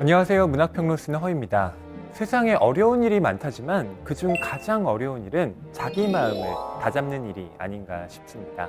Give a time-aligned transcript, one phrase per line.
[0.00, 0.46] 안녕하세요.
[0.46, 1.74] 문학평론 쓰는 허입니다.
[2.12, 6.40] 세상에 어려운 일이 많다지만 그중 가장 어려운 일은 자기 마음을
[6.80, 8.68] 다잡는 일이 아닌가 싶습니다.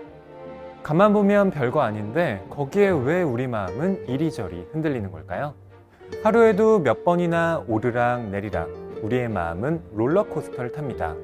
[0.83, 5.53] 가만 보면 별거 아닌데 거기에 왜 우리 마음은 이리저리 흔들리는 걸까요?
[6.21, 8.67] 하루에도 몇 번이나 오르락 내리락
[9.01, 11.15] 우리의 마음은 롤러코스터를 탑니다.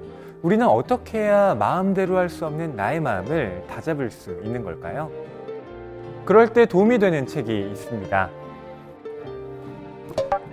[0.41, 5.11] 우리는 어떻게 해야 마음대로 할 수 없는 나의 마음을 다잡을 수 있는 걸까요?
[6.23, 8.29] 그럴 때 도움이 되는 책이 있습니다.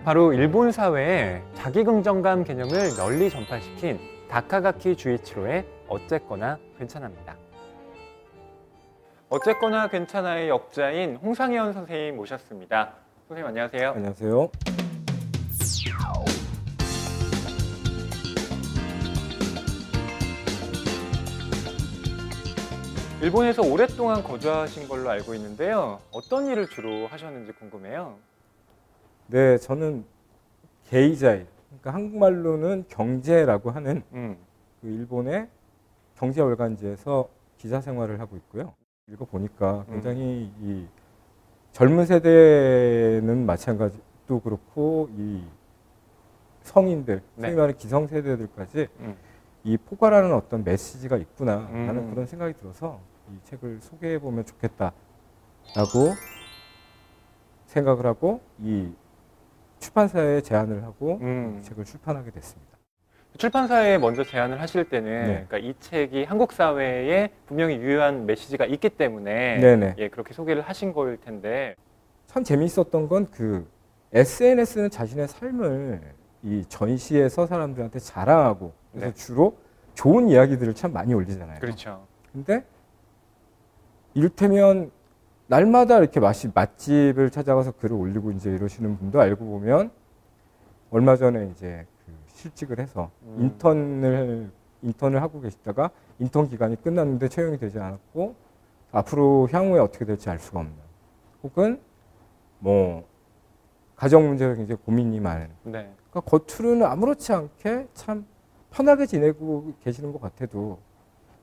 [0.05, 7.35] 바로 일본 사회에 자기긍정감 개념을 널리 전파시킨 다카가키 주이치로의 어쨌거나 괜찮합니다.
[9.31, 12.93] 어쨌거나 괜찮아의 역자인 홍상현 선생님 모셨습니다.
[13.29, 13.91] 선생님 안녕하세요.
[13.93, 14.51] 안녕하세요.
[23.23, 25.99] 일본에서 오랫동안 거주하신 걸로 알고 있는데요.
[26.13, 28.19] 어떤 일을 주로 하셨는지 궁금해요.
[29.27, 30.05] 네, 저는
[30.85, 34.37] 게이자이, 그러니까 한국말로는 경제라고 하는 음,
[34.81, 35.49] 그 일본의
[36.15, 38.75] 경제 월간지에서 기자 생활을 하고 있고요.
[39.09, 40.87] 읽어 보니까 굉장히 이
[41.73, 45.43] 젊은 세대는 마찬가지도 그렇고 이
[46.63, 47.47] 성인들, 네.
[47.47, 49.17] 소위 말하는 기성 세대들까지 음.
[49.65, 52.11] 이 포괄하는 어떤 메시지가 있구나라는 음.
[52.11, 53.01] 그런 생각이 들어서
[53.31, 54.93] 이 책을 소개해 보면 좋겠다라고
[57.67, 58.93] 생각을 하고 이
[59.79, 61.59] 출판사에 제안을 하고 음.
[61.61, 62.75] 이 책을 출판하게 됐습니다.
[63.37, 65.45] 출판사에 먼저 제안을 하실 때는 네.
[65.49, 69.95] 그러니까 이 책이 한국 사회에 분명히 유효한 메시지가 있기 때문에 네네.
[69.99, 71.75] 예, 그렇게 소개를 하신 거일 텐데
[72.27, 73.67] 참 재미있었던 건 그
[74.15, 76.01] SNS는 자신의 삶을
[76.45, 79.15] 이 전시에서 사람들한테 자랑하고 그래서 네.
[79.15, 79.57] 주로
[79.95, 81.59] 좋은 이야기들을 참 많이 올리잖아요.
[81.59, 82.07] 그렇죠.
[82.33, 82.65] 근데
[84.15, 84.93] 이를테면
[85.47, 89.91] 날마다 이렇게 맛이 맛집을 찾아가서 글을 올리고 이제 이러시는 분도 알고 보면
[90.91, 93.37] 얼마 전에 이제 그 실직을 해서 음.
[93.41, 94.51] 인턴을
[94.83, 98.35] 인턴을 하고 계시다가 인턴 기간이 끝났는데 채용이 되지 않았고
[98.93, 100.75] 앞으로 향후에 어떻게 될지 알 수가 없는
[101.43, 101.81] 혹은
[102.59, 103.07] 뭐
[103.97, 105.93] 가정 문제가 굉장히 고민이 많은 네.
[106.11, 108.27] 그러니까 겉으로는 아무렇지 않게 참
[108.71, 110.79] 편하게 지내고 계시는 것 같아도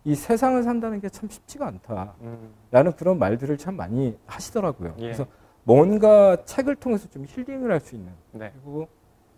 [0.04, 2.16] 이 세상을 산다는 게 참 쉽지가 않다.
[2.22, 4.96] 음, 라는 그런 말들을 참 많이 하시더라고요.
[4.98, 5.02] 예.
[5.02, 5.26] 그래서
[5.64, 8.52] 뭔가 책을 통해서 좀 힐링을 할 수 있는 네.
[8.54, 8.88] 그리고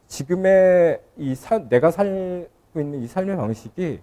[0.07, 4.01] 지금의 이 사- 내가 살고 있는 이 삶의 방식이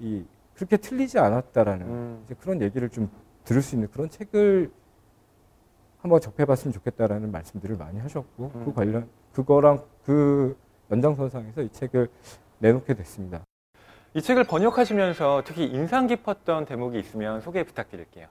[0.00, 0.24] 이
[0.54, 3.10] 그렇게 틀리지 않았다라는 음, 이제 그런 얘기를 좀
[3.44, 4.70] 들을 수 있는 그런 책을
[5.98, 8.64] 한번 접해봤으면 좋겠다라는 말씀들을 많이 하셨고 음.
[8.64, 10.56] 그 관련 그거랑 그
[10.92, 12.08] 연장선상에서 이 책을
[12.58, 13.42] 내놓게 됐습니다.
[14.16, 18.28] 이 책을 번역하시면서 특히 인상 깊었던 대목이 있으면 소개 부탁드릴게요.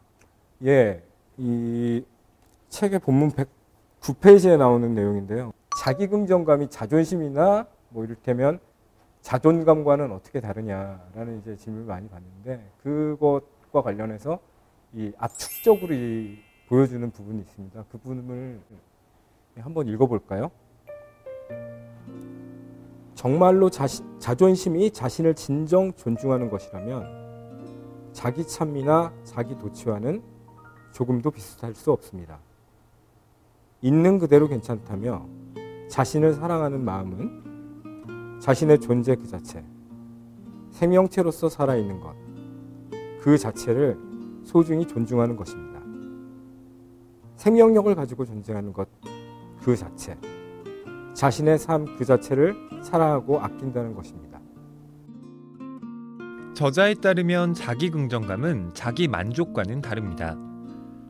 [0.64, 1.04] 예,
[1.38, 2.06] 이
[2.70, 5.52] 책의 본문 109페이지에 나오는 내용인데요.
[5.78, 8.62] 자기 긍정감이 자존심이나 뭐 이를테면
[9.22, 14.40] 자존감과는 어떻게 다르냐라는 이제 질문을 많이 받는데 그것과 관련해서
[14.94, 16.40] 이 압축적으로 이
[16.70, 17.84] 보여주는 부분이 있습니다.
[17.92, 18.62] 그 부분을
[19.60, 20.50] 한번 읽어볼까요?
[23.23, 30.22] 정말로 자시, 자존심이 자신을 진정 존중하는 것이라면 자기 찬미나 자기 도취와는
[30.91, 32.39] 조금도 비슷할 수 없습니다.
[33.81, 35.25] 있는 그대로 괜찮다며
[35.88, 39.63] 자신을 사랑하는 마음은 자신의 존재 그 자체,
[40.72, 42.13] 생명체로서 살아있는 것,
[43.22, 43.97] 그 자체를
[44.44, 45.79] 소중히 존중하는 것입니다.
[47.38, 48.90] 생명력을 가지고 존재하는 것,
[49.61, 50.17] 그 자체,
[51.13, 54.40] 자신의 삶 그 자체를 사랑하고 아낀다는 것입니다.
[56.54, 60.38] 저자에 따르면 자기 긍정감은 자기 만족과는 다릅니다.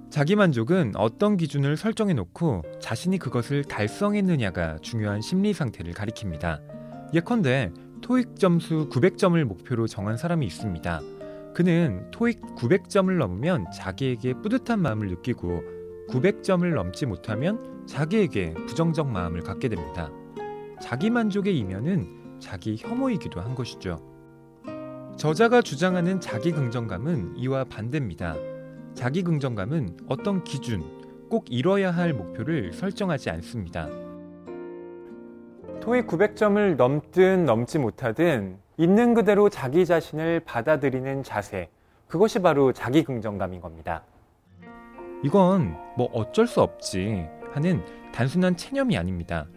[0.10, 6.62] 자기 만족은 어떤 기준을 설정해 놓고 자신이 그것을 달성했느냐가 중요한 심리 상태를 가리킵니다.
[7.14, 7.72] 예컨대
[8.02, 11.02] 토익 점수 900점을 목표로 정한 사람이 있습니다.
[11.54, 15.64] 그는 토익 900점을 넘으면 자기에게 뿌듯한 마음을 느끼고
[16.10, 20.10] 900점을 넘지 못하면 자기에게 부정적 마음을 갖게 됩니다.
[20.84, 22.06] 자기 만족의 이면은
[22.42, 24.02] 자기 혐오이기도 한 것이죠.
[25.16, 28.36] 저자가 주장하는 자기 긍정감은 이와 반대입니다.
[28.94, 30.84] 자기 긍정감은 어떤 기준,
[31.30, 33.88] 꼭 이뤄야 할 목표를 설정하지 않습니다.
[35.80, 41.70] 토익 900점을 넘든 넘지 못하든 있는 그대로 자기 자신을 받아들이는 자세,
[42.10, 44.04] 그것이 바로 자기 긍정감인 겁니다.
[45.24, 47.82] 이건 뭐 어쩔 수 없지 하는
[48.12, 49.48] 단순한 체념이 아닙니다.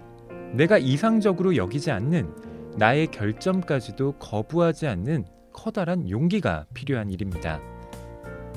[0.55, 2.31] 내가 이상적으로 여기지 않는
[2.77, 7.61] 나의 결점까지도 거부하지 않는 커다란 용기가 필요한 일입니다.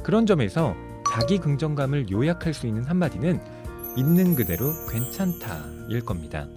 [0.04, 0.76] 그런 점에서
[1.10, 3.40] 자기 긍정감을 요약할 수 있는 한마디는
[3.98, 6.48] 있는 그대로 괜찮다일 겁니다.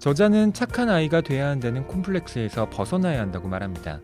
[0.00, 4.00] 저자는 착한 아이가 돼야 한다는 콤플렉스에서 벗어나야 한다고 말합니다.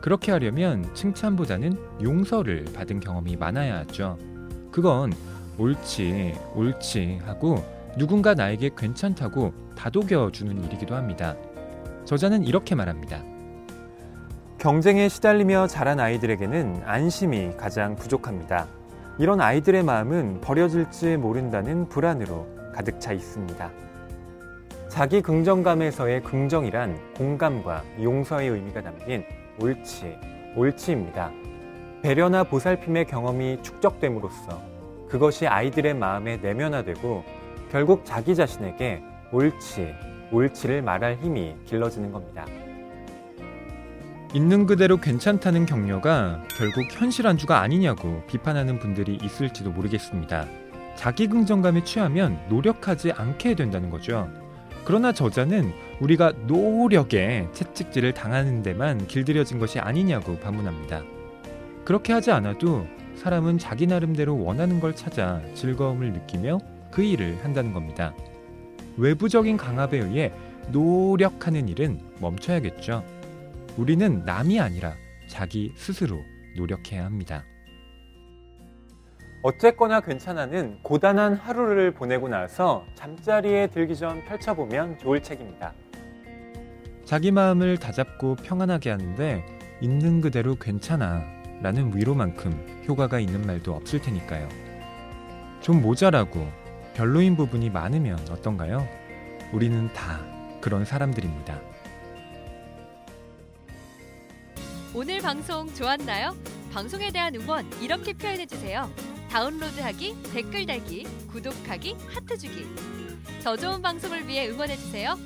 [0.00, 4.16] 그렇게 하려면 칭찬보다는 용서를 받은 경험이 많아야 하죠.
[4.70, 5.12] 그건
[5.58, 7.62] 옳지, 옳지 하고
[7.96, 11.36] 누군가 나에게 괜찮다고 다독여 주는 일이기도 합니다.
[12.04, 13.22] 저자는 이렇게 말합니다.
[14.58, 18.66] 경쟁에 시달리며 자란 아이들에게는 안심이 가장 부족합니다.
[19.18, 23.70] 이런 아이들의 마음은 버려질지 모른다는 불안으로 가득 차 있습니다.
[24.88, 29.24] 자기 긍정감에서의 긍정이란 공감과 용서의 의미가 담긴
[29.60, 30.16] 옳지,
[30.56, 31.30] 옳지입니다.
[32.02, 34.60] 배려나 보살핌의 경험이 축적됨으로써
[35.08, 37.24] 그것이 아이들의 마음에 내면화되고
[37.70, 39.94] 결국 자기 자신에게 옳지,
[40.32, 42.46] 옳지를 말할 힘이 길러지는 겁니다.
[44.34, 50.46] 있는 그대로 괜찮다는 격려가 결국 현실 안주가 아니냐고 비판하는 분들이 있을지도 모르겠습니다.
[50.96, 54.28] 자기 긍정감에 취하면 노력하지 않게 된다는 거죠.
[54.84, 61.02] 그러나 저자는 우리가 노력에 채찍질을 당하는 데만 길들여진 것이 아니냐고 반문합니다.
[61.84, 62.86] 그렇게 하지 않아도
[63.16, 66.58] 사람은 자기 나름대로 원하는 걸 찾아 즐거움을 느끼며
[66.90, 68.14] 그 일을 한다는 겁니다.
[68.96, 70.32] 외부적인 강압에 의해
[70.70, 73.04] 노력하는 일은 멈춰야겠죠.
[73.76, 74.94] 우리는 남이 아니라
[75.28, 76.20] 자기 스스로
[76.56, 77.44] 노력해야 합니다.
[79.42, 85.72] 어쨌거나 괜찮아는 고단한 하루를 보내고 나서 잠자리에 들기 전 펼쳐보면 좋을 책입니다.
[87.04, 89.44] 자기 마음을 다잡고 평안하게 하는데
[89.80, 91.22] 있는 그대로 괜찮아
[91.62, 94.48] 라는 위로만큼 효과가 있는 말도 없을 테니까요.
[95.60, 96.46] 좀 모자라고
[96.98, 98.84] 별로인 부분이 많으면 어떤가요?
[99.52, 100.20] 우리는 다
[100.60, 101.60] 그런 사람들입니다.
[104.92, 106.36] 오늘 방송 좋았나요?
[106.72, 108.90] 방송에 대한 응원 이렇게 표현해 주세요.
[109.30, 112.66] 다운로드하기, 댓글 달기, 구독하기, 하트 주기.
[113.44, 115.16] 저 좋은 방송을 위해 응원해 주세요.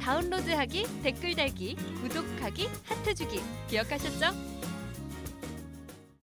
[0.00, 3.40] 다운로드하기, 댓글 달기, 구독하기, 하트 주기.
[3.66, 4.55] 기억하셨죠?